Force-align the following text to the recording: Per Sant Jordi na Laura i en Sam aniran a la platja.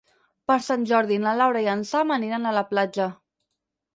Per 0.51 0.55
Sant 0.67 0.85
Jordi 0.91 1.17
na 1.25 1.33
Laura 1.41 1.61
i 1.65 1.69
en 1.75 1.85
Sam 1.91 2.15
aniran 2.17 2.47
a 2.53 2.57
la 2.59 2.65
platja. 2.73 3.09